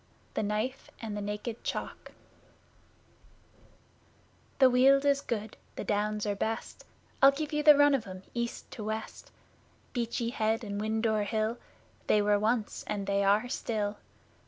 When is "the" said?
0.33-0.41, 1.15-1.21, 4.57-4.65, 4.65-4.65, 4.65-4.69, 5.75-5.83, 7.61-7.77